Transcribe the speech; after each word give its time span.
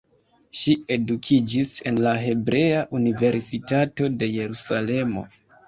Ŝi 0.61 0.71
edukiĝis 0.95 1.73
en 1.91 1.99
la 2.07 2.15
Hebrea 2.23 2.81
Universitato 3.03 4.11
de 4.19 4.33
Jerusalemo. 4.41 5.29